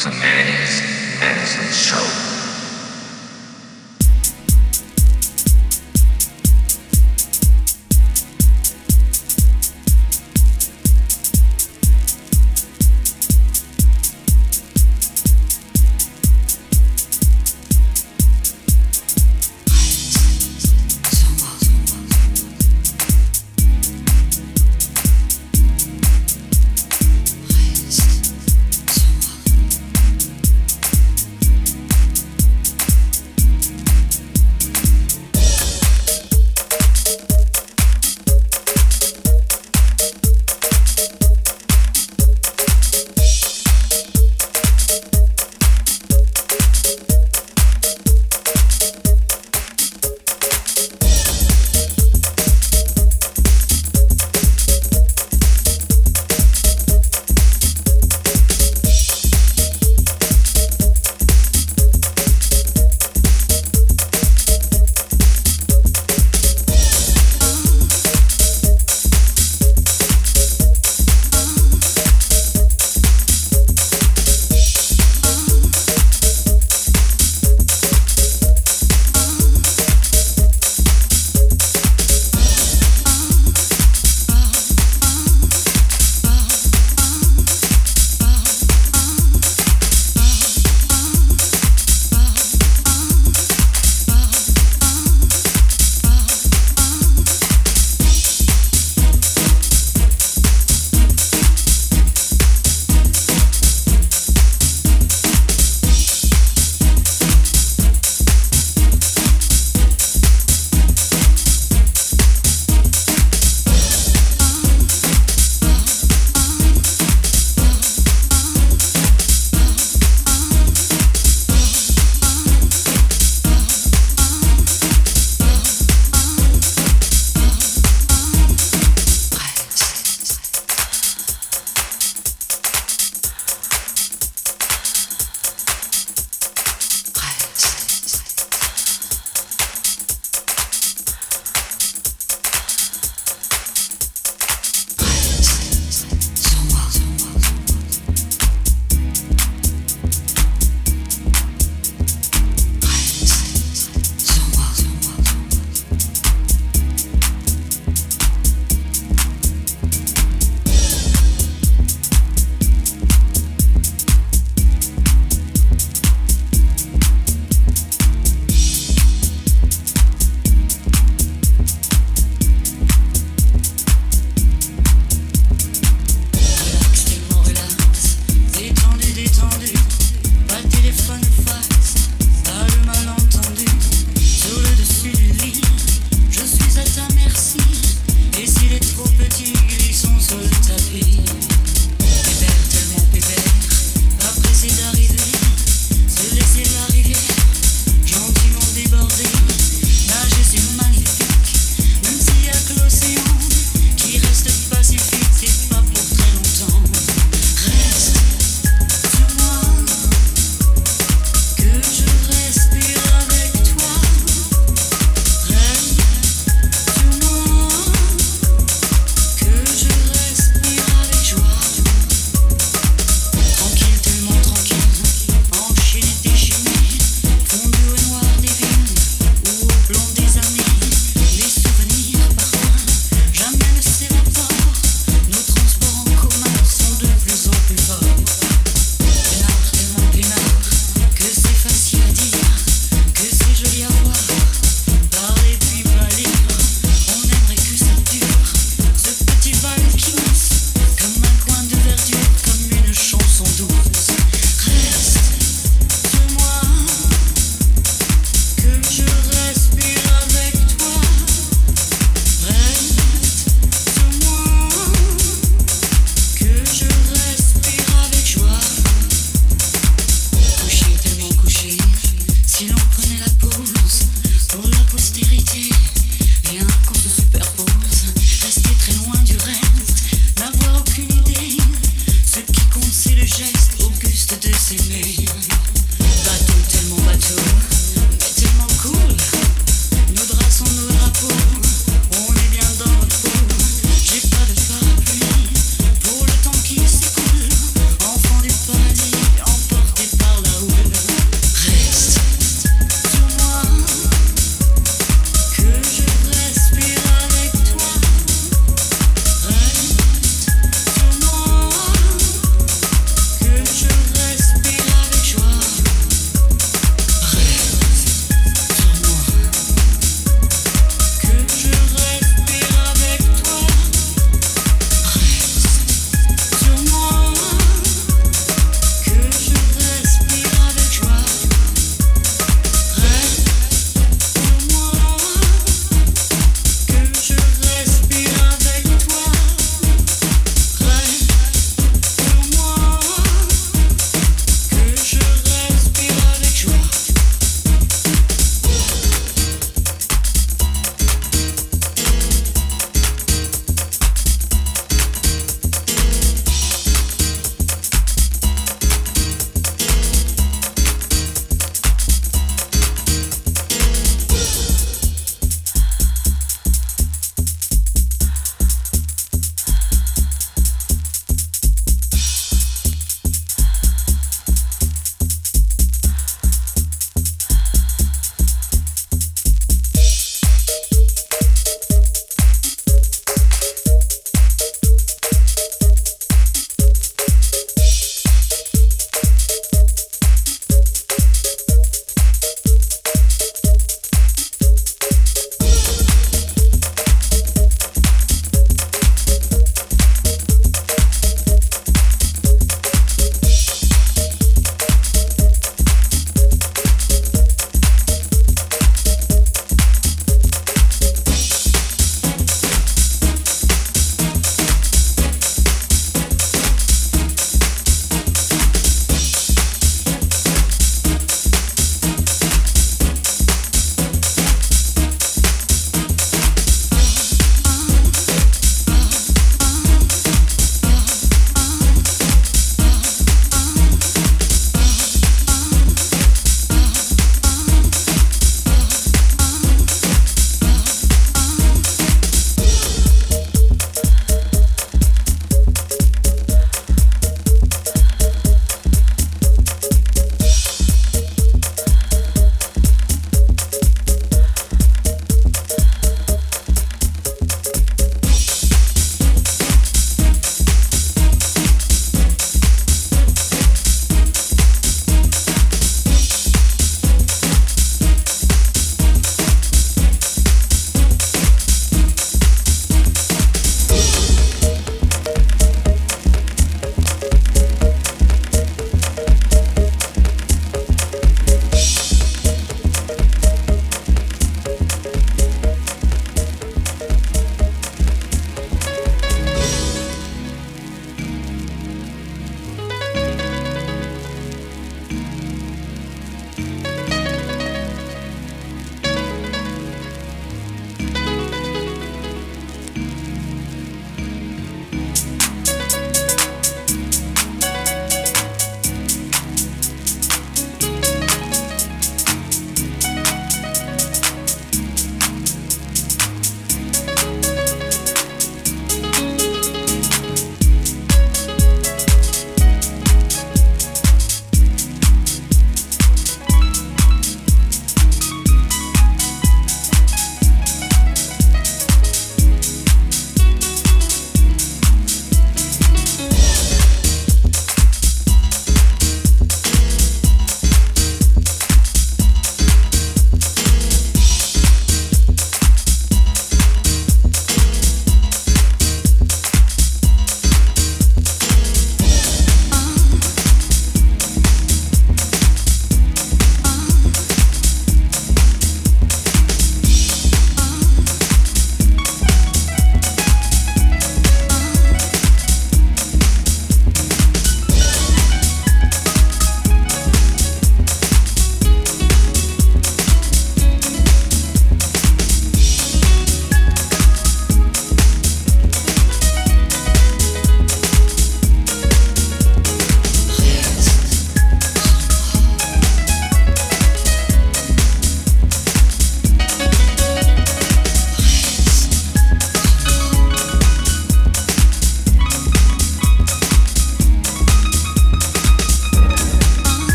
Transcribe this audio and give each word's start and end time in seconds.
Samani's 0.00 0.80
medicine 1.20 1.70
show. 1.70 2.29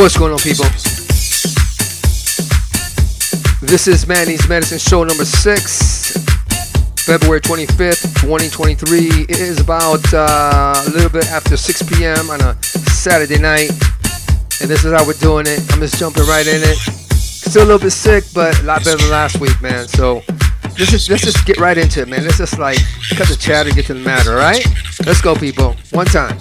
What's 0.00 0.16
going 0.16 0.32
on, 0.32 0.38
people? 0.38 0.64
This 3.60 3.86
is 3.86 4.06
Manny's 4.06 4.48
Medicine 4.48 4.78
Show 4.78 5.04
number 5.04 5.26
six, 5.26 6.16
February 7.04 7.42
25th, 7.42 8.22
2023. 8.22 9.26
It 9.28 9.30
is 9.40 9.60
about 9.60 10.00
uh, 10.14 10.84
a 10.86 10.90
little 10.90 11.10
bit 11.10 11.26
after 11.26 11.54
6 11.54 11.82
p.m. 11.82 12.30
on 12.30 12.40
a 12.40 12.54
Saturday 12.64 13.38
night, 13.38 13.68
and 14.62 14.70
this 14.70 14.86
is 14.86 14.92
how 14.94 15.06
we're 15.06 15.12
doing 15.20 15.44
it. 15.46 15.60
I'm 15.70 15.80
just 15.80 15.98
jumping 15.98 16.24
right 16.24 16.46
in 16.46 16.62
it. 16.62 16.78
Still 16.78 17.64
a 17.64 17.66
little 17.66 17.78
bit 17.78 17.90
sick, 17.90 18.24
but 18.32 18.58
a 18.58 18.62
lot 18.62 18.82
better 18.82 18.96
than 18.96 19.10
last 19.10 19.38
week, 19.38 19.60
man. 19.60 19.86
So 19.86 20.22
let's 20.78 20.90
just, 20.90 21.10
let's 21.10 21.24
just 21.24 21.44
get 21.44 21.58
right 21.58 21.76
into 21.76 22.00
it, 22.00 22.08
man. 22.08 22.24
Let's 22.24 22.38
just 22.38 22.58
like 22.58 22.78
cut 23.10 23.28
the 23.28 23.36
chatter, 23.38 23.68
get 23.68 23.84
to 23.88 23.94
the 23.94 24.00
matter, 24.00 24.30
all 24.30 24.38
right? 24.38 24.64
Let's 25.04 25.20
go, 25.20 25.34
people. 25.34 25.76
One 25.90 26.06
time. 26.06 26.38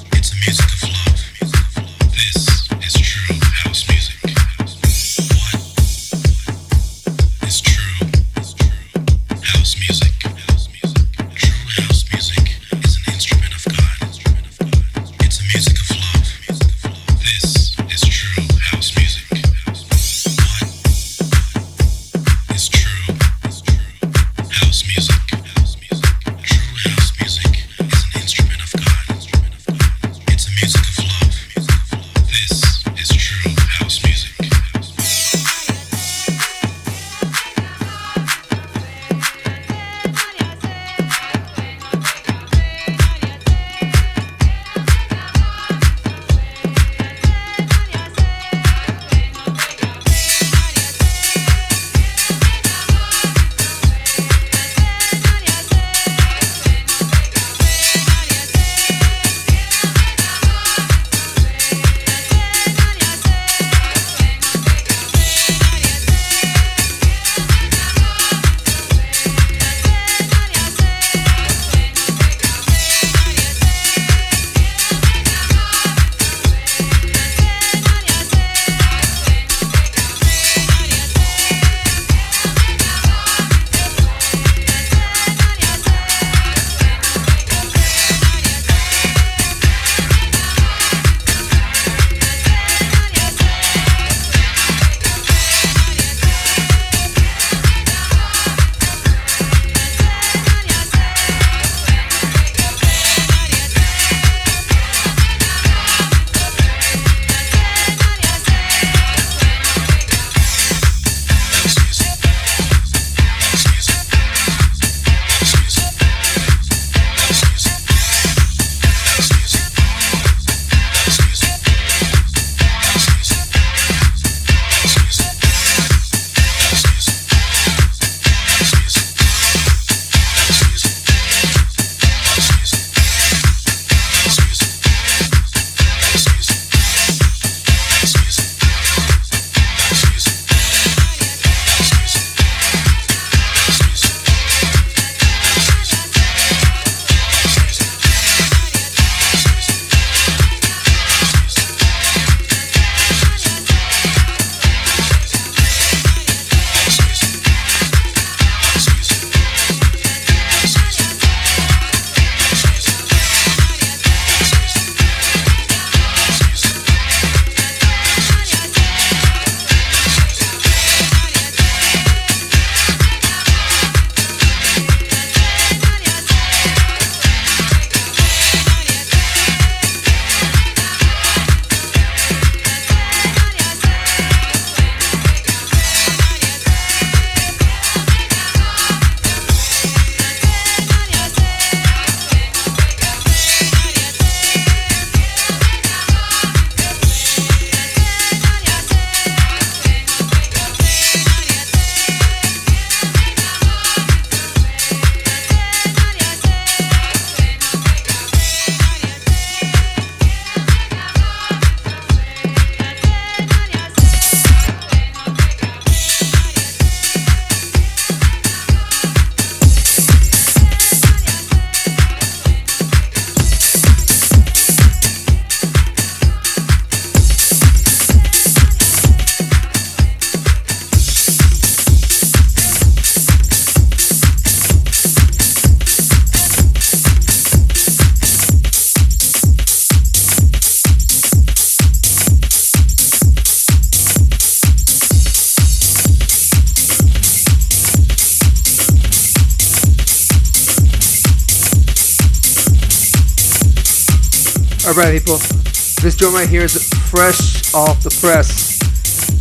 This 256.49 256.55
joint 256.55 256.73
right 256.73 256.73
here 256.73 256.79
is 256.79 256.89
fresh 257.09 257.73
off 257.73 258.01
the 258.03 258.09
press. 258.09 258.79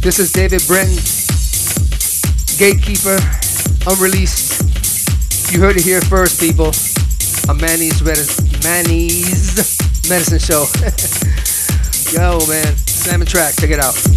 This 0.00 0.18
is 0.18 0.32
David 0.32 0.62
Britton, 0.66 0.96
Gatekeeper, 2.58 3.18
unreleased. 3.86 5.52
You 5.52 5.60
heard 5.60 5.76
it 5.76 5.84
here 5.84 6.00
first, 6.02 6.40
people. 6.40 6.72
A 7.48 7.54
Manny's, 7.54 8.02
Manny's 8.62 9.56
Medicine 10.08 10.38
Show. 10.38 10.66
Yo, 12.12 12.38
man. 12.46 12.76
Slamming 12.76 13.26
track. 13.26 13.54
Check 13.56 13.70
it 13.70 13.80
out. 13.80 14.07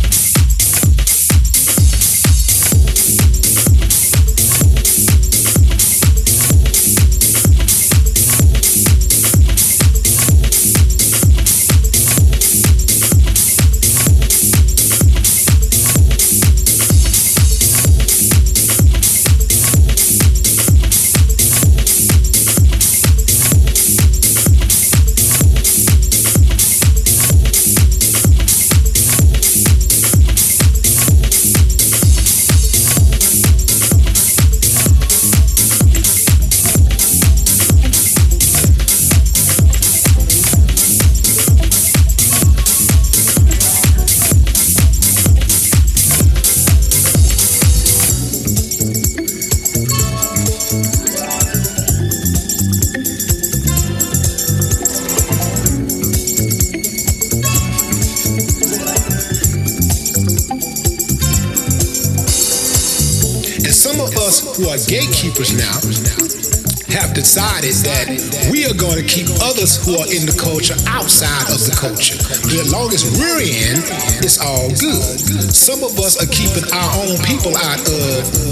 Others 69.62 69.86
who 69.86 69.93
are 69.93 70.10
in 70.10 70.26
the 70.26 70.34
culture 70.34 70.74
outside 70.88 71.45
of 71.54 71.62
the 71.62 71.76
culture. 71.78 72.17
As 72.17 72.71
long 72.74 72.89
as 72.93 73.06
we're 73.13 73.41
in, 73.41 73.78
it's 74.26 74.41
all 74.41 74.69
good. 74.69 75.54
Some 75.54 75.84
of 75.84 75.97
us 76.00 76.17
are 76.17 76.30
keeping 76.34 76.65
our 76.74 76.89
own 77.06 77.17
people 77.24 77.56
out 77.58 77.80
of 77.80 77.86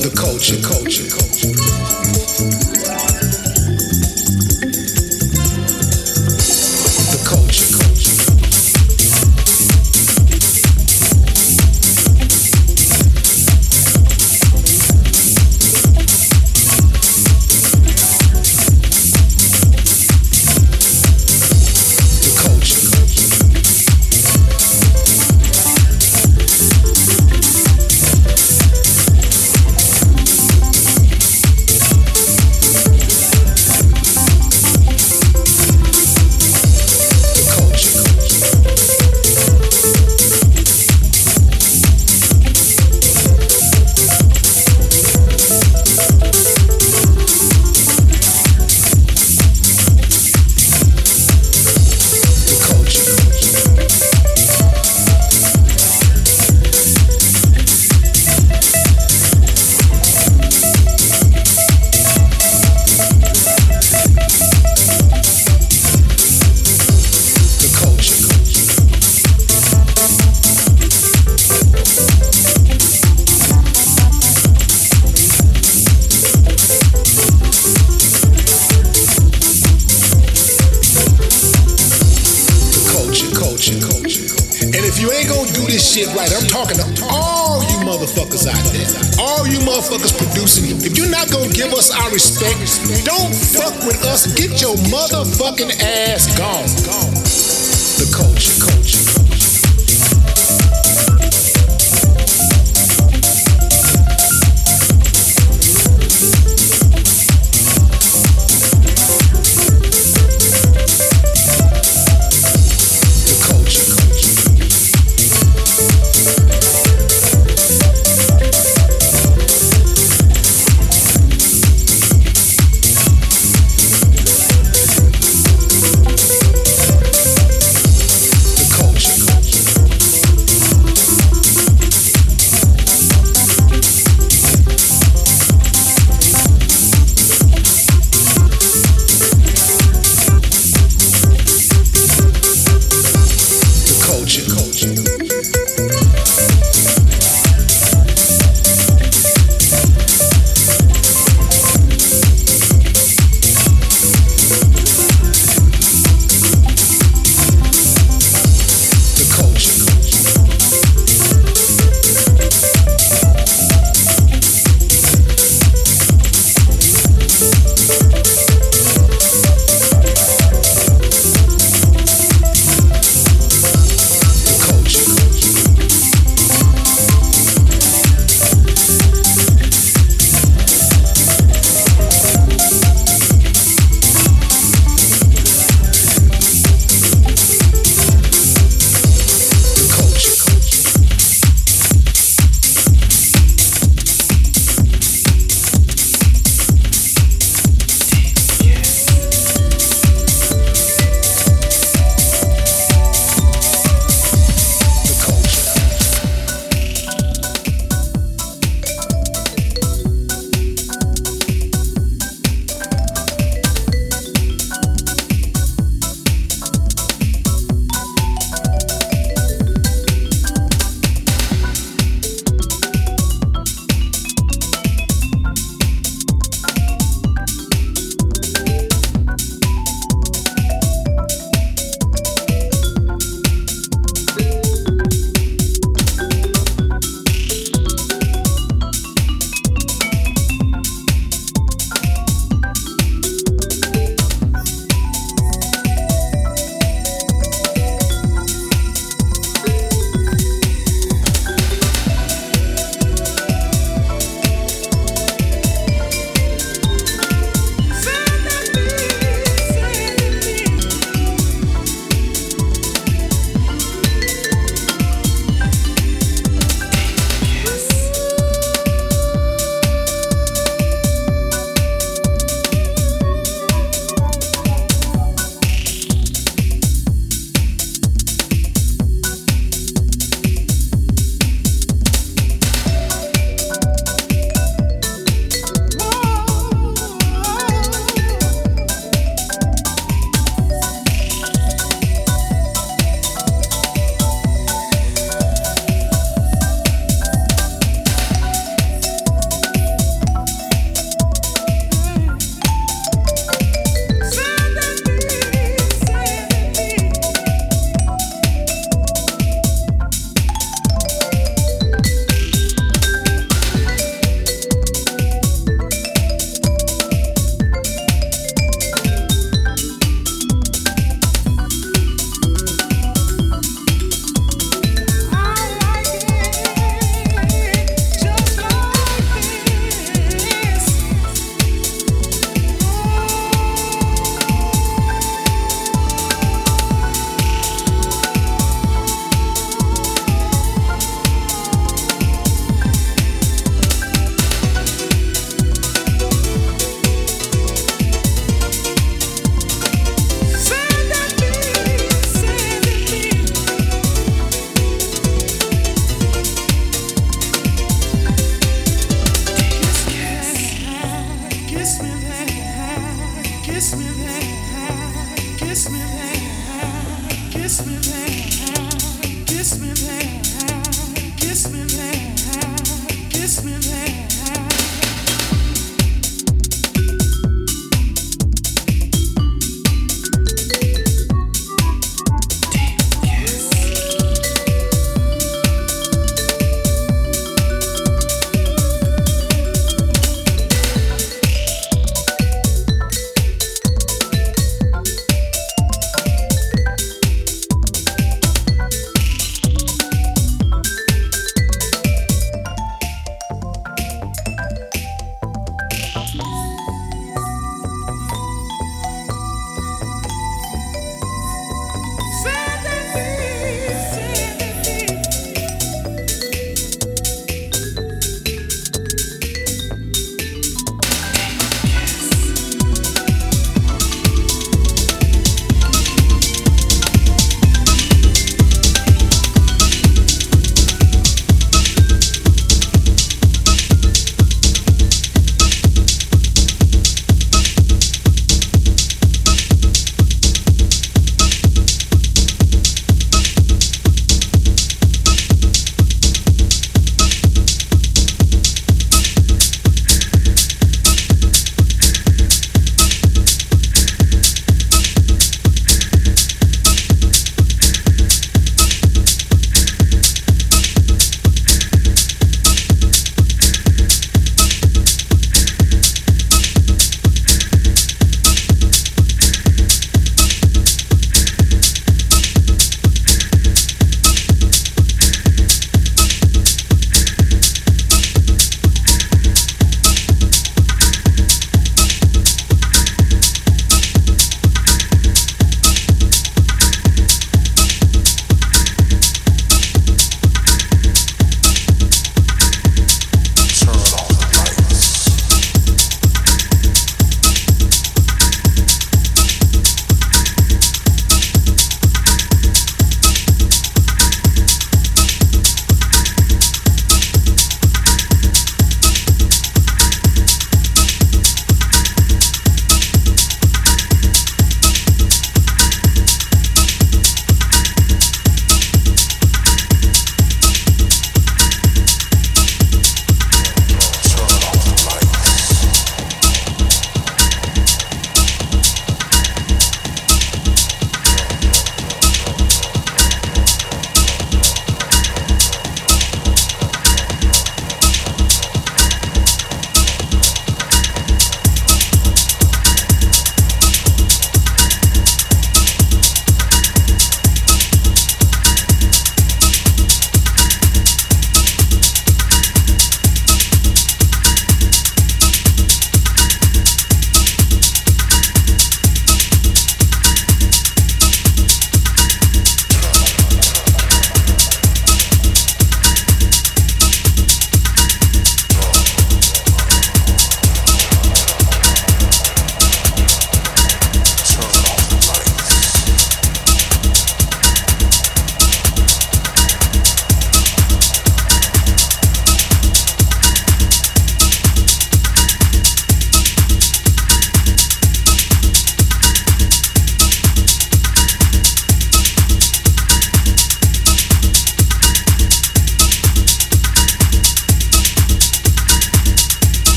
the. 0.00 0.14
Culture. 0.14 0.56
Culture. 0.62 1.08
culture. 1.10 2.73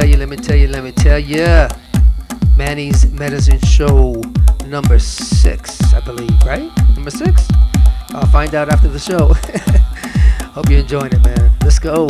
tell 0.00 0.10
you, 0.10 0.16
let 0.16 0.28
me 0.28 0.36
tell 0.36 0.56
you, 0.56 0.66
let 0.66 0.82
me 0.82 0.90
tell 0.90 1.20
you. 1.20 1.68
Manny'z 2.56 3.12
Medicine 3.12 3.60
Show 3.60 4.20
number 4.66 4.98
six, 4.98 5.94
I 5.94 6.00
believe, 6.00 6.36
right? 6.44 6.68
Number 6.96 7.12
six? 7.12 7.46
I'll 8.10 8.26
find 8.26 8.56
out 8.56 8.70
after 8.70 8.88
the 8.88 8.98
show. 8.98 9.34
Hope 10.50 10.68
you're 10.68 10.80
enjoying 10.80 11.12
it, 11.12 11.24
man. 11.24 11.52
Let's 11.62 11.78
go. 11.78 12.08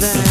that 0.00 0.27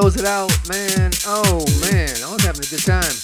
close 0.00 0.16
it 0.16 0.26
out, 0.26 0.50
man. 0.68 1.12
Oh 1.24 1.62
man, 1.86 2.10
I 2.18 2.26
was 2.26 2.42
having 2.42 2.66
a 2.66 2.66
good 2.66 2.82
time. 2.82 3.14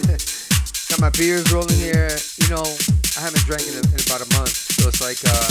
Got 0.88 0.96
my 0.98 1.10
beers 1.12 1.52
rolling 1.52 1.76
here. 1.76 2.08
You 2.40 2.48
know, 2.48 2.64
I 2.64 3.20
haven't 3.20 3.44
drank 3.44 3.68
in, 3.68 3.76
a, 3.76 3.84
in 3.92 4.00
about 4.00 4.24
a 4.24 4.28
month, 4.32 4.48
so 4.48 4.88
it's 4.88 5.04
like 5.04 5.20
uh, 5.28 5.44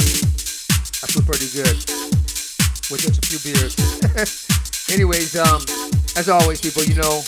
I 1.05 1.05
feel 1.05 1.21
pretty 1.21 1.53
good 1.53 1.77
with 2.89 3.05
just 3.05 3.21
a 3.21 3.29
few 3.29 3.37
beers. 3.45 3.77
Anyways, 4.89 5.37
um, 5.37 5.61
as 6.17 6.29
always, 6.29 6.59
people, 6.61 6.81
you 6.81 6.95
know, 6.95 7.21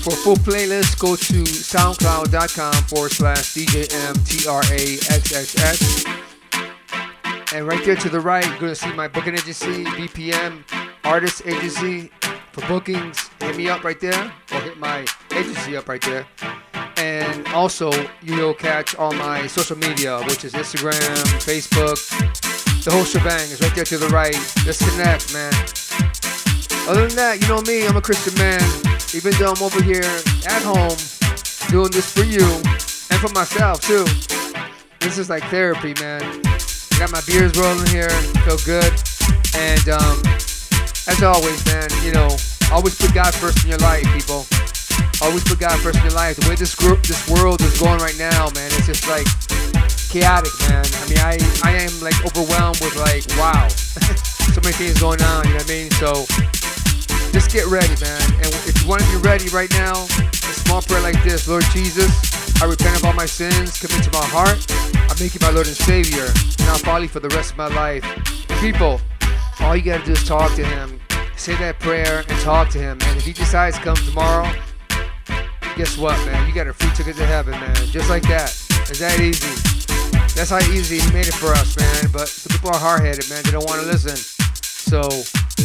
for 0.00 0.16
full 0.16 0.40
playlist, 0.40 0.98
go 0.98 1.14
to 1.14 1.44
soundcloud.com 1.44 2.84
forward 2.84 3.12
slash 3.12 3.52
DJMTRAXXX. 3.52 4.64
And 7.54 7.68
right 7.68 7.84
there 7.84 7.96
to 7.96 8.08
the 8.08 8.20
right, 8.20 8.46
you're 8.46 8.58
going 8.58 8.72
to 8.72 8.80
see 8.80 8.92
my 8.94 9.08
booking 9.08 9.34
agency, 9.34 9.84
BPM 9.84 10.64
Artist 11.08 11.42
Agency. 11.46 12.10
For 12.52 12.66
bookings, 12.66 13.30
hit 13.40 13.56
me 13.56 13.68
up 13.68 13.84
right 13.84 14.00
there, 14.00 14.32
or 14.52 14.60
hit 14.60 14.78
my 14.78 15.06
agency 15.32 15.76
up 15.76 15.88
right 15.88 16.02
there. 16.02 16.26
And 16.96 17.46
also, 17.48 17.92
you'll 18.20 18.54
catch 18.54 18.96
all 18.96 19.12
my 19.12 19.46
social 19.46 19.78
media, 19.78 20.20
which 20.24 20.44
is 20.44 20.54
Instagram, 20.54 21.14
Facebook, 21.38 21.96
the 22.88 22.94
whole 22.94 23.04
shebang 23.04 23.50
is 23.50 23.60
right 23.60 23.74
there 23.74 23.84
to 23.84 23.98
the 23.98 24.08
right. 24.08 24.32
Let's 24.64 24.78
connect, 24.80 25.34
man. 25.34 25.52
Other 26.88 27.06
than 27.06 27.16
that, 27.16 27.36
you 27.36 27.46
know 27.46 27.60
me, 27.68 27.86
I'm 27.86 27.96
a 27.96 28.00
Christian 28.00 28.32
man. 28.40 28.64
Even 29.12 29.34
though 29.36 29.52
I'm 29.52 29.62
over 29.62 29.82
here 29.82 30.08
at 30.48 30.62
home 30.64 30.96
doing 31.68 31.90
this 31.92 32.10
for 32.10 32.24
you 32.24 32.40
and 32.40 33.20
for 33.20 33.28
myself 33.34 33.82
too. 33.82 34.06
This 35.00 35.18
is 35.18 35.28
like 35.28 35.42
therapy, 35.52 35.92
man. 36.00 36.22
I 36.24 36.96
got 36.98 37.12
my 37.12 37.20
beers 37.26 37.52
rolling 37.58 37.86
here, 37.88 38.08
feel 38.48 38.56
good. 38.64 38.88
And 39.52 39.88
um, 39.90 40.22
as 41.08 41.22
always, 41.22 41.64
man, 41.66 41.88
you 42.04 42.12
know, 42.12 42.28
always 42.70 42.94
put 42.94 43.12
God 43.14 43.34
first 43.34 43.64
in 43.64 43.70
your 43.70 43.80
life, 43.80 44.04
people. 44.12 44.44
Always 45.20 45.42
put 45.42 45.58
God 45.58 45.80
first 45.80 45.98
in 45.98 46.04
your 46.04 46.14
life. 46.14 46.36
The 46.36 46.48
way 46.48 46.54
this 46.54 46.74
group, 46.74 47.02
this 47.02 47.28
world 47.28 47.60
is 47.60 47.80
going 47.80 47.98
right 47.98 48.16
now, 48.18 48.52
man, 48.54 48.70
it's 48.76 48.86
just 48.86 49.08
like 49.08 49.26
chaotic, 50.12 50.52
man. 50.68 50.84
I 50.84 51.04
mean, 51.08 51.18
I, 51.18 51.34
I 51.64 51.72
am 51.82 51.92
like 52.00 52.14
overwhelmed 52.24 52.80
with 52.80 52.94
like, 52.96 53.24
wow, 53.40 53.66
so 54.52 54.60
many 54.62 54.76
things 54.76 55.00
going 55.00 55.20
on. 55.22 55.48
You 55.48 55.56
know 55.56 55.64
what 55.64 55.70
I 55.70 55.74
mean? 55.74 55.90
So 55.98 56.28
just 57.32 57.50
get 57.50 57.66
ready, 57.66 57.94
man. 58.00 58.20
And 58.44 58.52
if 58.68 58.76
you 58.80 58.88
want 58.88 59.02
to 59.02 59.08
be 59.10 59.18
ready 59.18 59.48
right 59.48 59.70
now, 59.70 60.04
a 60.04 60.54
small 60.64 60.82
prayer 60.82 61.02
like 61.02 61.22
this: 61.24 61.48
Lord 61.48 61.64
Jesus, 61.72 62.12
I 62.62 62.66
repent 62.66 62.96
of 62.96 63.04
all 63.04 63.14
my 63.14 63.26
sins, 63.26 63.80
come 63.80 63.96
into 63.96 64.12
my 64.12 64.24
heart. 64.28 64.60
I 64.94 65.14
make 65.20 65.34
you 65.34 65.40
my 65.42 65.50
Lord 65.50 65.66
and 65.66 65.76
Savior, 65.76 66.28
and 66.28 66.66
I'll 66.68 66.78
follow 66.78 67.02
you 67.02 67.08
for 67.08 67.20
the 67.20 67.28
rest 67.30 67.52
of 67.52 67.58
my 67.58 67.68
life. 67.68 68.04
People, 68.60 69.00
all 69.60 69.76
you 69.76 69.82
gotta 69.82 70.04
do 70.04 70.12
is 70.12 70.24
talk 70.24 70.54
to 70.54 70.64
Him. 70.64 71.00
Say 71.36 71.54
that 71.56 71.78
prayer 71.78 72.24
and 72.28 72.40
talk 72.40 72.68
to 72.70 72.78
Him. 72.78 72.98
And 73.02 73.16
if 73.16 73.24
He 73.24 73.32
decides 73.32 73.76
to 73.76 73.82
come 73.82 73.96
tomorrow, 73.96 74.50
guess 75.76 75.96
what, 75.96 76.16
man? 76.26 76.48
You 76.48 76.54
got 76.54 76.66
a 76.66 76.72
free 76.72 76.90
ticket 76.94 77.16
to 77.16 77.26
heaven, 77.26 77.52
man. 77.52 77.74
Just 77.86 78.08
like 78.08 78.22
that. 78.24 78.50
It's 78.90 78.98
that 78.98 79.20
easy. 79.20 79.54
That's 80.34 80.50
how 80.50 80.58
easy 80.72 80.98
He 80.98 81.12
made 81.12 81.26
it 81.28 81.34
for 81.34 81.52
us, 81.52 81.76
man. 81.78 82.10
But 82.12 82.28
people 82.50 82.70
are 82.70 82.78
hard-headed, 82.78 83.28
man. 83.30 83.42
They 83.44 83.50
don't 83.50 83.66
want 83.66 83.80
to 83.80 83.86
listen. 83.86 84.16
So 84.16 85.02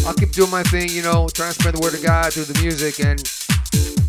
I'll 0.06 0.14
keep 0.14 0.32
doing 0.32 0.52
my 0.52 0.64
thing, 0.64 0.90
you 0.90 1.02
know, 1.02 1.30
trying 1.30 1.54
to 1.54 1.60
spread 1.60 1.76
the 1.76 1.80
word 1.80 1.94
of 1.94 2.04
God 2.04 2.34
through 2.34 2.46
the 2.46 2.60
music, 2.62 3.00
and 3.00 3.20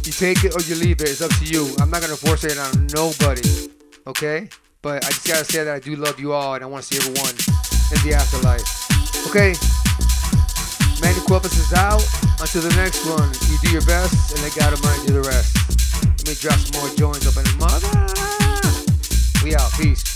you 0.05 0.13
take 0.13 0.45
it 0.45 0.57
or 0.57 0.61
you 0.63 0.75
leave 0.75 1.01
it. 1.01 1.09
It's 1.09 1.23
up 1.23 1.31
to 1.39 1.45
you. 1.45 1.75
I'm 1.81 1.91
not 1.91 2.01
gonna 2.01 2.17
force 2.17 2.45
it 2.45 2.59
on 2.59 2.89
nobody, 2.89 3.71
okay? 4.07 4.49
But 4.83 5.05
I 5.05 5.09
just 5.09 5.27
gotta 5.27 5.45
say 5.45 5.65
that 5.65 5.75
I 5.75 5.79
do 5.79 5.97
love 5.97 6.19
you 6.19 6.33
all, 6.33 6.55
and 6.55 6.65
I 6.65 6.67
want 6.67 6.85
to 6.85 6.95
see 6.95 6.99
everyone 6.99 7.35
in 7.93 8.09
the 8.09 8.17
afterlife. 8.17 8.84
Okay, 9.29 9.55
Manny 11.01 11.21
Cuevas 11.27 11.57
is 11.59 11.73
out. 11.73 12.05
Until 12.41 12.63
the 12.63 12.75
next 12.77 13.05
one, 13.07 13.31
you 13.51 13.59
do 13.63 13.71
your 13.73 13.85
best, 13.87 14.33
and 14.33 14.43
let 14.43 14.55
God 14.55 14.81
mind 14.83 15.07
do 15.07 15.15
the 15.15 15.23
rest. 15.23 15.57
Let 16.05 16.29
me 16.29 16.35
drop 16.35 16.59
some 16.59 16.81
more 16.81 16.95
joints 16.97 17.27
up 17.27 17.37
in 17.37 17.45
the 17.45 17.57
mother. 17.59 19.45
We 19.45 19.55
out. 19.57 19.73
Peace. 19.73 20.14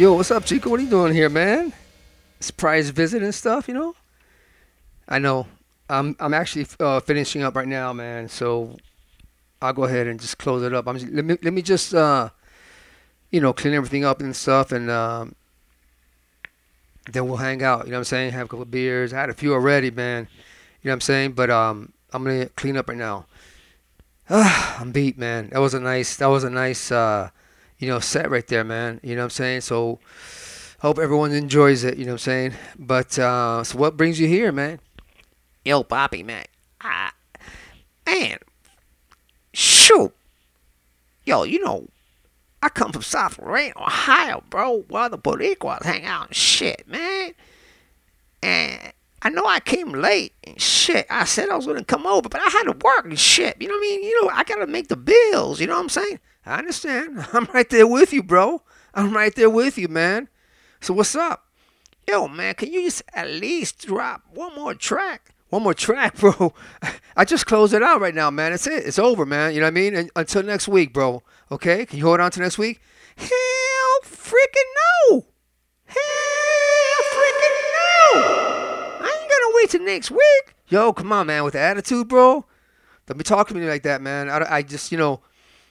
Yo, 0.00 0.14
what's 0.14 0.30
up, 0.30 0.46
Chico? 0.46 0.70
What 0.70 0.80
are 0.80 0.82
you 0.82 0.88
doing 0.88 1.12
here, 1.12 1.28
man? 1.28 1.74
Surprise 2.40 2.88
visit 2.88 3.22
and 3.22 3.34
stuff, 3.34 3.68
you 3.68 3.74
know? 3.74 3.94
I 5.06 5.18
know. 5.18 5.46
I'm 5.90 6.16
I'm 6.18 6.32
actually 6.32 6.66
uh, 6.80 7.00
finishing 7.00 7.42
up 7.42 7.54
right 7.54 7.68
now, 7.68 7.92
man. 7.92 8.26
So 8.30 8.78
I'll 9.60 9.74
go 9.74 9.84
ahead 9.84 10.06
and 10.06 10.18
just 10.18 10.38
close 10.38 10.62
it 10.62 10.72
up. 10.72 10.88
I'm 10.88 10.98
just, 10.98 11.12
let 11.12 11.26
me 11.26 11.36
let 11.42 11.52
me 11.52 11.60
just 11.60 11.92
uh, 11.92 12.30
you 13.30 13.42
know 13.42 13.52
clean 13.52 13.74
everything 13.74 14.06
up 14.06 14.22
and 14.22 14.34
stuff, 14.34 14.72
and 14.72 14.90
um, 14.90 15.34
then 17.12 17.28
we'll 17.28 17.36
hang 17.36 17.62
out. 17.62 17.84
You 17.84 17.90
know 17.90 17.98
what 17.98 17.98
I'm 17.98 18.04
saying? 18.04 18.32
Have 18.32 18.46
a 18.46 18.48
couple 18.48 18.64
beers. 18.64 19.12
I 19.12 19.20
had 19.20 19.28
a 19.28 19.34
few 19.34 19.52
already, 19.52 19.90
man. 19.90 20.28
You 20.82 20.88
know 20.88 20.92
what 20.92 20.94
I'm 20.94 21.00
saying? 21.02 21.32
But 21.32 21.50
um, 21.50 21.92
I'm 22.14 22.24
gonna 22.24 22.46
clean 22.46 22.78
up 22.78 22.88
right 22.88 22.96
now. 22.96 23.26
I'm 24.30 24.92
beat, 24.92 25.18
man. 25.18 25.50
That 25.50 25.60
was 25.60 25.74
a 25.74 25.80
nice. 25.80 26.16
That 26.16 26.28
was 26.28 26.42
a 26.42 26.48
nice. 26.48 26.90
Uh, 26.90 27.28
you 27.80 27.88
know, 27.88 27.98
set 27.98 28.30
right 28.30 28.46
there, 28.46 28.62
man. 28.62 29.00
You 29.02 29.16
know 29.16 29.22
what 29.22 29.24
I'm 29.24 29.30
saying? 29.30 29.62
So 29.62 29.98
hope 30.80 30.98
everyone 30.98 31.32
enjoys 31.32 31.82
it, 31.82 31.96
you 31.96 32.04
know 32.04 32.12
what 32.12 32.26
I'm 32.26 32.52
saying? 32.52 32.54
But 32.78 33.18
uh 33.18 33.64
so 33.64 33.78
what 33.78 33.96
brings 33.96 34.20
you 34.20 34.28
here, 34.28 34.52
man? 34.52 34.78
Yo, 35.64 35.82
Bobby, 35.82 36.22
man. 36.22 36.44
I, 36.80 37.10
man, 38.06 38.38
shoot. 39.52 40.12
Yo, 41.24 41.42
you 41.42 41.62
know, 41.62 41.88
I 42.62 42.68
come 42.68 42.92
from 42.92 43.02
South 43.02 43.38
Lorain, 43.38 43.72
Ohio, 43.76 44.42
bro, 44.48 44.84
where 44.88 45.08
the 45.08 45.18
Boricuas 45.18 45.82
hang 45.82 46.04
out 46.04 46.28
and 46.28 46.36
shit, 46.36 46.86
man. 46.86 47.32
And 48.42 48.92
I 49.22 49.28
know 49.28 49.44
I 49.44 49.60
came 49.60 49.92
late 49.92 50.32
and 50.44 50.60
shit. 50.60 51.06
I 51.10 51.24
said 51.24 51.50
I 51.50 51.56
was 51.56 51.66
gonna 51.66 51.84
come 51.84 52.06
over, 52.06 52.28
but 52.28 52.40
I 52.40 52.48
had 52.48 52.64
to 52.64 52.72
work 52.72 53.04
and 53.04 53.18
shit. 53.18 53.56
You 53.60 53.68
know 53.68 53.74
what 53.74 53.80
I 53.80 53.88
mean? 53.88 54.02
You 54.02 54.22
know, 54.22 54.30
I 54.30 54.44
gotta 54.44 54.66
make 54.66 54.88
the 54.88 54.96
bills. 54.96 55.60
You 55.60 55.66
know 55.66 55.74
what 55.74 55.82
I'm 55.82 55.88
saying? 55.90 56.20
I 56.46 56.58
understand. 56.58 57.26
I'm 57.32 57.46
right 57.52 57.68
there 57.68 57.86
with 57.86 58.12
you, 58.12 58.22
bro. 58.22 58.62
I'm 58.94 59.14
right 59.14 59.34
there 59.34 59.50
with 59.50 59.78
you, 59.78 59.88
man. 59.88 60.28
So 60.80 60.94
what's 60.94 61.14
up? 61.14 61.46
Yo, 62.08 62.26
man, 62.26 62.54
can 62.54 62.72
you 62.72 62.82
just 62.82 63.02
at 63.14 63.28
least 63.28 63.86
drop 63.86 64.22
one 64.32 64.54
more 64.54 64.74
track? 64.74 65.34
One 65.50 65.62
more 65.62 65.74
track, 65.74 66.16
bro. 66.20 66.54
I 67.16 67.24
just 67.24 67.46
closed 67.46 67.74
it 67.74 67.82
out 67.82 68.00
right 68.00 68.14
now, 68.14 68.30
man. 68.30 68.52
It's 68.52 68.66
it. 68.66 68.86
It's 68.86 68.98
over, 68.98 69.26
man. 69.26 69.52
You 69.52 69.60
know 69.60 69.66
what 69.66 69.72
I 69.72 69.74
mean? 69.74 69.94
And 69.94 70.10
until 70.16 70.42
next 70.42 70.68
week, 70.68 70.92
bro. 70.92 71.22
Okay? 71.52 71.86
Can 71.86 71.98
you 71.98 72.04
hold 72.04 72.20
on 72.20 72.30
to 72.32 72.40
next 72.40 72.58
week? 72.58 72.80
Hell 73.16 73.28
freaking 74.04 74.70
no! 75.10 75.26
Hell 75.84 75.98
freaking 77.12 77.58
no! 77.74 78.22
I 79.02 79.18
ain't 79.20 79.30
gonna 79.30 79.56
wait 79.56 79.70
till 79.70 79.82
next 79.82 80.10
week. 80.10 80.54
Yo, 80.68 80.92
come 80.92 81.12
on, 81.12 81.26
man. 81.26 81.44
With 81.44 81.54
the 81.54 81.60
attitude, 81.60 82.08
bro. 82.08 82.46
Don't 83.06 83.18
be 83.18 83.24
talking 83.24 83.56
to 83.56 83.60
me 83.60 83.68
like 83.68 83.82
that, 83.82 84.00
man. 84.00 84.30
I, 84.30 84.56
I 84.56 84.62
just, 84.62 84.92
you 84.92 84.98
know, 84.98 85.20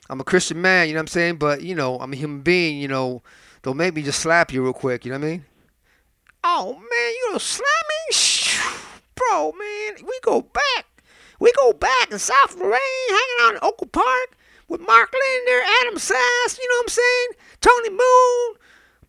I'm 0.10 0.19
a 0.19 0.23
Christian 0.23 0.61
man, 0.61 0.88
you 0.88 0.94
know 0.94 0.99
what 0.99 1.03
I'm 1.03 1.07
saying? 1.07 1.36
But, 1.38 1.61
you 1.61 1.76
know, 1.76 1.98
I'm 1.99 2.14
a 2.14 2.15
human 2.15 2.41
being, 2.41 2.80
you 2.80 2.88
know. 2.88 3.22
they'll 3.61 3.73
make 3.73 3.94
me 3.94 4.02
just 4.02 4.19
slap 4.19 4.52
you 4.52 4.64
real 4.64 4.73
quick, 4.73 5.06
you 5.06 5.11
know 5.11 5.19
what 5.19 5.27
I 5.27 5.30
mean? 5.30 5.45
Oh, 6.44 6.73
man, 6.73 7.14
you 7.14 7.26
gonna 7.27 7.40
slap 7.40 7.68
me? 7.90 8.15
Bro, 9.15 9.52
man, 9.52 10.06
we 10.06 10.19
go 10.23 10.41
back. 10.41 11.03
We 11.40 11.52
go 11.60 11.73
back 11.73 12.11
in 12.11 12.19
South 12.19 12.56
Lorain, 12.56 12.80
hanging 13.10 13.38
out 13.41 13.53
in 13.53 13.60
Oakland 13.61 13.91
Park 13.91 14.38
with 14.68 14.81
Mark 14.81 15.14
Linder, 15.14 15.61
Adam 15.81 15.98
Sass, 15.98 16.57
you 16.61 16.68
know 16.69 16.76
what 16.77 16.84
I'm 16.84 16.90
saying? 16.90 17.27
Tony 17.61 17.90
Moon. 17.90 18.56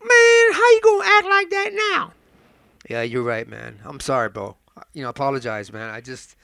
Man, 0.01 0.53
how 0.53 0.69
you 0.71 0.81
gonna 0.83 1.03
act 1.05 1.25
like 1.27 1.49
that 1.51 1.69
now? 1.73 2.13
Yeah, 2.89 3.03
you're 3.03 3.23
right, 3.23 3.47
man. 3.47 3.79
I'm 3.85 3.99
sorry, 3.99 4.29
bro. 4.29 4.57
You 4.93 5.03
know, 5.03 5.09
apologize, 5.09 5.71
man. 5.71 5.89
I 5.89 6.01
just, 6.01 6.35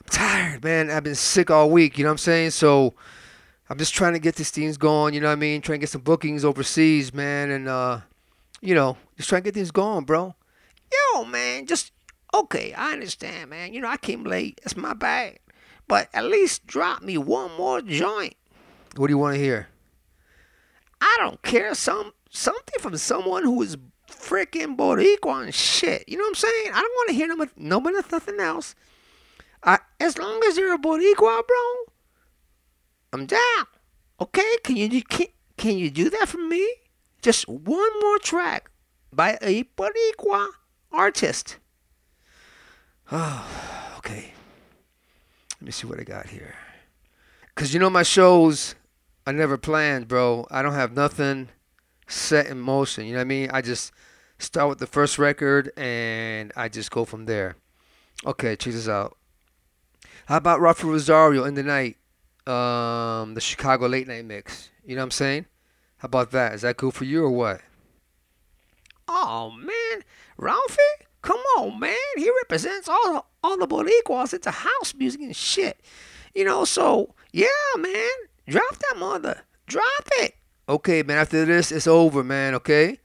I'm 0.00 0.08
tired, 0.10 0.64
man. 0.64 0.90
I've 0.90 1.04
been 1.04 1.14
sick 1.14 1.50
all 1.50 1.70
week, 1.70 1.96
you 1.96 2.04
know 2.04 2.10
what 2.10 2.14
I'm 2.14 2.18
saying? 2.18 2.50
So, 2.50 2.94
I'm 3.68 3.78
just 3.78 3.94
trying 3.94 4.12
to 4.12 4.18
get 4.18 4.36
these 4.36 4.50
things 4.50 4.76
going, 4.76 5.14
you 5.14 5.20
know 5.20 5.26
what 5.26 5.32
I 5.32 5.36
mean? 5.36 5.60
Trying 5.60 5.78
to 5.78 5.80
get 5.80 5.90
some 5.90 6.02
bookings 6.02 6.44
overseas, 6.44 7.12
man, 7.12 7.50
and 7.50 7.68
uh, 7.68 8.00
you 8.60 8.74
know, 8.74 8.96
just 9.16 9.28
trying 9.28 9.42
to 9.42 9.46
get 9.46 9.54
things 9.54 9.70
going, 9.70 10.04
bro. 10.04 10.34
Yo, 10.92 11.24
man, 11.24 11.66
just 11.66 11.92
okay. 12.32 12.72
I 12.72 12.92
understand, 12.92 13.50
man. 13.50 13.72
You 13.72 13.80
know, 13.80 13.88
I 13.88 13.96
came 13.96 14.24
late. 14.24 14.60
That's 14.62 14.76
my 14.76 14.94
bad. 14.94 15.38
But 15.88 16.08
at 16.14 16.24
least 16.24 16.66
drop 16.66 17.02
me 17.02 17.18
one 17.18 17.56
more 17.56 17.80
joint. 17.80 18.34
What 18.96 19.08
do 19.08 19.12
you 19.12 19.18
want 19.18 19.34
to 19.34 19.40
hear? 19.40 19.68
I 21.00 21.16
don't 21.20 21.42
care. 21.42 21.74
Some 21.74 22.12
something 22.30 22.80
from 22.80 22.96
someone 22.96 23.42
who 23.42 23.62
is 23.62 23.76
freaking 24.08 24.76
Boricua 24.76 25.52
shit. 25.52 26.08
You 26.08 26.18
know 26.18 26.24
what 26.24 26.28
I'm 26.30 26.34
saying? 26.36 26.70
I 26.72 26.80
don't 26.80 26.92
want 26.92 27.08
to 27.08 27.14
hear 27.14 27.28
no, 27.28 27.46
no 27.56 27.78
nothing 27.78 28.40
else. 28.40 28.74
I, 29.62 29.78
as 29.98 30.18
long 30.18 30.42
as 30.46 30.56
you're 30.56 30.74
a 30.74 30.78
Boricua, 30.78 31.42
bro, 31.46 31.94
I'm 33.12 33.26
down. 33.26 33.66
Okay? 34.20 34.56
Can 34.64 34.76
you 34.76 35.02
can, 35.02 35.26
can 35.56 35.78
you 35.78 35.90
do 35.90 36.10
that 36.10 36.28
for 36.28 36.38
me? 36.38 36.68
Just 37.22 37.48
one 37.48 38.00
more 38.00 38.18
track 38.18 38.70
by 39.12 39.38
a 39.42 39.64
Boricua 39.64 40.48
artist. 40.92 41.58
Oh, 43.10 43.94
okay. 43.98 44.32
Let 45.54 45.62
me 45.62 45.72
see 45.72 45.86
what 45.86 46.00
I 46.00 46.04
got 46.04 46.28
here. 46.28 46.54
Cause 47.54 47.72
you 47.72 47.80
know 47.80 47.88
my 47.88 48.02
shows, 48.02 48.74
I 49.26 49.32
never 49.32 49.56
planned, 49.56 50.08
bro. 50.08 50.46
I 50.50 50.60
don't 50.60 50.74
have 50.74 50.92
nothing 50.92 51.48
set 52.06 52.46
in 52.46 52.60
motion. 52.60 53.06
You 53.06 53.12
know 53.12 53.18
what 53.18 53.22
I 53.22 53.24
mean? 53.24 53.50
I 53.50 53.62
just 53.62 53.92
start 54.38 54.68
with 54.68 54.78
the 54.78 54.86
first 54.86 55.18
record 55.18 55.72
and 55.76 56.52
I 56.54 56.68
just 56.68 56.90
go 56.90 57.04
from 57.04 57.24
there. 57.24 57.56
Okay, 58.24 58.56
check 58.56 58.74
this 58.74 58.88
out. 58.88 59.16
How 60.26 60.36
about 60.36 60.60
Ralphi 60.60 60.84
Rosario 60.84 61.44
in 61.44 61.54
the 61.54 61.62
night? 61.62 61.96
Um, 62.46 63.34
the 63.34 63.40
Chicago 63.40 63.86
late 63.86 64.06
night 64.06 64.24
mix. 64.24 64.70
You 64.84 64.94
know 64.94 65.02
what 65.02 65.06
I'm 65.06 65.10
saying? 65.12 65.46
How 65.98 66.06
about 66.06 66.30
that? 66.32 66.54
Is 66.54 66.62
that 66.62 66.76
cool 66.76 66.90
for 66.90 67.04
you 67.04 67.24
or 67.24 67.30
what? 67.30 67.60
Oh 69.08 69.50
man, 69.50 70.02
Ralphie, 70.36 70.76
come 71.22 71.40
on, 71.58 71.78
man. 71.78 71.96
He 72.16 72.30
represents 72.42 72.88
all 72.88 73.26
all 73.42 73.56
the 73.56 73.66
Boricuas 73.66 74.34
into 74.34 74.50
house 74.50 74.94
music 74.94 75.20
and 75.20 75.34
shit. 75.34 75.80
You 76.34 76.44
know, 76.44 76.64
so 76.64 77.14
yeah, 77.32 77.46
man. 77.78 78.10
Drop 78.48 78.76
that 78.76 78.98
mother. 78.98 79.40
Drop 79.66 80.08
it. 80.18 80.34
Okay, 80.68 81.02
man. 81.02 81.18
After 81.18 81.44
this, 81.44 81.72
it's 81.72 81.86
over, 81.86 82.22
man. 82.22 82.54
Okay. 82.54 82.98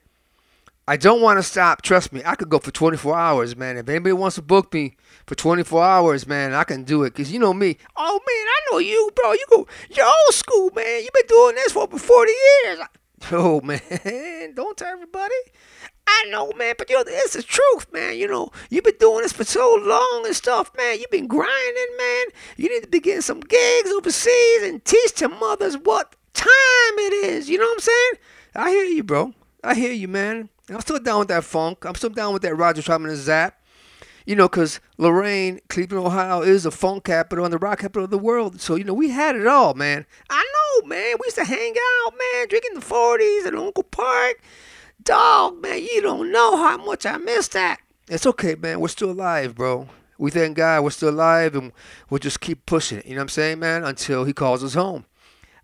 I 0.88 0.98
don't 0.98 1.22
want 1.22 1.38
to 1.38 1.44
stop. 1.44 1.82
Trust 1.82 2.12
me, 2.12 2.22
I 2.26 2.36
could 2.36 2.50
go 2.50 2.60
for 2.60 2.72
24 2.72 3.16
hours, 3.16 3.56
man. 3.56 3.78
If 3.78 3.88
anybody 3.88 4.14
wants 4.14 4.36
to 4.36 4.42
book 4.42 4.74
me 4.74 4.98
for 5.26 5.36
24 5.36 5.84
hours, 5.84 6.28
man, 6.28 6.54
I 6.54 6.64
can 6.64 6.84
do 6.84 7.04
it. 7.04 7.14
Cause 7.16 7.32
you 7.32 7.40
know 7.40 7.54
me. 7.54 7.78
Oh 7.96 8.14
man, 8.14 8.48
I 8.48 8.60
know 8.72 8.78
you, 8.80 9.10
bro. 9.16 9.34
You 9.34 9.46
go, 9.50 9.68
you're 9.90 10.06
old 10.06 10.34
school, 10.34 10.72
man. 10.76 11.02
You've 11.02 11.14
been 11.14 11.28
doing 11.28 11.56
this 11.56 11.74
for 11.74 11.84
over 11.84 11.98
40 11.98 12.32
years. 12.66 12.80
Oh 13.32 13.62
man, 13.62 13.80
don't 14.56 14.76
tell 14.76 14.88
everybody. 14.88 15.36
I 16.08 16.26
know, 16.30 16.52
man, 16.58 16.74
but 16.76 16.90
you 16.90 16.96
know, 16.96 17.04
it's 17.06 17.34
the 17.34 17.44
truth, 17.44 17.86
man. 17.94 18.18
You 18.18 18.28
know, 18.28 18.52
you've 18.72 18.84
been 18.84 18.98
doing 19.00 19.22
this 19.22 19.32
for 19.32 19.44
so 19.44 19.76
long 19.80 20.24
and 20.26 20.36
stuff, 20.36 20.72
man. 20.76 20.98
You've 21.00 21.12
been 21.12 21.28
grinding, 21.28 21.98
man. 22.00 22.26
You 22.58 22.70
need 22.74 22.82
to 22.82 22.90
be 22.90 23.00
getting 23.00 23.22
some 23.22 23.40
gigs 23.40 23.92
overseas 23.92 24.64
and 24.64 24.84
teach 24.84 25.22
your 25.22 25.30
mothers 25.30 25.78
what 25.78 26.16
time 26.34 26.48
it 26.98 27.14
is. 27.26 27.48
You 27.48 27.60
know 27.60 27.66
what 27.66 27.74
I'm 27.74 27.80
saying? 27.80 28.12
I 28.56 28.70
hear 28.72 28.86
you, 28.86 29.04
bro. 29.04 29.34
I 29.64 29.76
hear 29.76 29.94
you, 29.94 30.08
man. 30.08 30.50
I'm 30.70 30.82
still 30.82 31.00
down 31.00 31.20
with 31.20 31.28
that 31.28 31.44
funk. 31.44 31.86
I'm 31.86 31.96
still 31.96 32.10
down 32.10 32.34
with 32.34 32.42
that 32.42 32.56
Roger 32.56 32.82
Troutman 32.82 33.10
and 33.10 33.18
Zapp. 33.18 33.61
You 34.26 34.36
know, 34.36 34.48
because 34.48 34.80
Lorain, 34.98 35.60
Cleveland, 35.70 36.06
Ohio 36.06 36.42
is 36.42 36.64
the 36.64 36.72
funk 36.72 37.04
capital 37.06 37.44
and 37.46 37.54
the 37.54 37.58
rock 37.58 37.80
capital 37.80 38.06
of 38.06 38.12
the 38.12 38.18
world. 38.18 38.62
So, 38.62 38.76
you 38.76 38.84
know, 38.84 38.94
we 38.94 39.10
had 39.10 39.36
it 39.36 39.48
all, 39.48 39.74
man. 39.74 40.06
I 40.30 40.44
know, 40.54 40.88
man. 40.88 41.16
We 41.20 41.26
used 41.26 41.38
to 41.38 41.46
hang 41.46 41.74
out, 42.06 42.14
man, 42.14 42.48
drinking 42.48 42.76
the 42.76 42.82
40s 42.82 43.46
at 43.48 43.56
Uncle 43.56 43.84
Park. 43.84 44.42
Dog, 45.04 45.62
man, 45.62 45.82
you 45.82 46.02
don't 46.02 46.32
know 46.32 46.58
how 46.58 46.78
much 46.78 47.06
I 47.06 47.18
miss 47.18 47.48
that. 47.50 47.80
It's 48.08 48.26
okay, 48.26 48.56
man. 48.56 48.80
We're 48.80 48.90
still 48.90 49.12
alive, 49.12 49.56
bro. 49.56 49.88
We 50.18 50.30
thank 50.30 50.58
God 50.58 50.84
we're 50.84 50.92
still 50.92 51.10
alive 51.10 51.56
and 51.56 51.72
we'll 52.10 52.20
just 52.20 52.42
keep 52.42 52.66
pushing 52.68 53.00
it. 53.00 53.06
You 53.06 53.16
know 53.16 53.22
what 53.22 53.24
I'm 53.24 53.30
saying, 53.30 53.60
man? 53.60 53.84
Until 53.84 54.26
he 54.26 54.34
calls 54.34 54.64
us 54.64 54.76
home. 54.76 55.06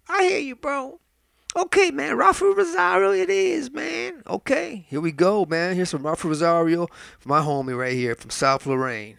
I 0.09 0.23
hear 0.23 0.39
you, 0.39 0.55
bro. 0.55 0.99
Okay, 1.55 1.91
man. 1.91 2.17
Ralphi 2.17 2.55
Rosario 2.55 3.11
it 3.11 3.29
is, 3.29 3.71
man. 3.71 4.21
Okay, 4.27 4.85
here 4.89 5.01
we 5.01 5.11
go, 5.11 5.45
man. 5.45 5.75
Here's 5.75 5.89
some 5.89 6.03
Ralphi 6.03 6.25
Rosario 6.25 6.87
from 7.19 7.29
my 7.29 7.39
homie 7.39 7.77
right 7.77 7.93
here 7.93 8.15
from 8.15 8.29
South 8.29 8.65
Lorain. 8.65 9.17